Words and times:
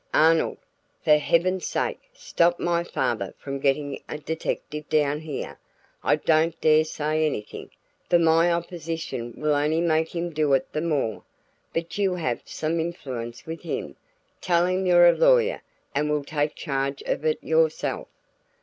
"Arnold, 0.15 0.57
for 1.05 1.17
heaven's 1.19 1.67
sake, 1.67 1.99
stop 2.11 2.59
my 2.59 2.83
father 2.83 3.35
from 3.37 3.59
getting 3.59 4.01
a 4.09 4.17
detective 4.17 4.89
down 4.89 5.19
here. 5.19 5.59
I 6.03 6.15
don't 6.15 6.59
dare 6.59 6.83
say 6.85 7.23
anything, 7.23 7.69
for 8.09 8.17
my 8.17 8.51
opposition 8.51 9.33
will 9.37 9.53
only 9.53 9.79
make 9.79 10.15
him 10.15 10.31
do 10.31 10.53
it 10.53 10.65
the 10.73 10.81
more. 10.81 11.21
But 11.71 11.99
you 11.99 12.15
have 12.15 12.41
some 12.45 12.79
influence 12.79 13.45
with 13.45 13.61
him; 13.61 13.95
tell 14.41 14.65
him 14.65 14.87
you're 14.87 15.07
a 15.07 15.15
lawyer, 15.15 15.61
and 15.93 16.09
will 16.09 16.23
take 16.25 16.55
charge 16.55 17.03
of 17.03 17.23
it 17.23 17.37
yourself." 17.43 18.07